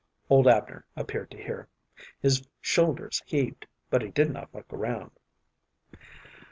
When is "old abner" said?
0.31-0.83